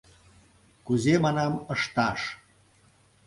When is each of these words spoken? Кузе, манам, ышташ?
Кузе, 0.85 1.13
манам, 1.23 1.53
ышташ? 1.73 2.21